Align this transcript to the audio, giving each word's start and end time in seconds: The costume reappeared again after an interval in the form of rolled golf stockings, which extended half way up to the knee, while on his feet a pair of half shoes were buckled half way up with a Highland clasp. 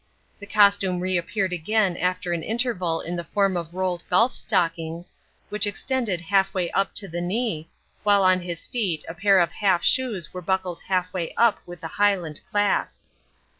The 0.39 0.47
costume 0.47 0.99
reappeared 0.99 1.53
again 1.53 1.95
after 1.95 2.33
an 2.33 2.41
interval 2.41 3.01
in 3.01 3.15
the 3.15 3.23
form 3.23 3.55
of 3.55 3.71
rolled 3.75 4.03
golf 4.09 4.35
stockings, 4.35 5.13
which 5.49 5.67
extended 5.67 6.21
half 6.21 6.55
way 6.55 6.71
up 6.71 6.95
to 6.95 7.07
the 7.07 7.21
knee, 7.21 7.69
while 8.01 8.23
on 8.23 8.41
his 8.41 8.65
feet 8.65 9.05
a 9.07 9.13
pair 9.13 9.37
of 9.39 9.51
half 9.51 9.83
shoes 9.83 10.33
were 10.33 10.41
buckled 10.41 10.79
half 10.87 11.13
way 11.13 11.35
up 11.37 11.59
with 11.67 11.83
a 11.83 11.87
Highland 11.99 12.41
clasp. 12.49 13.03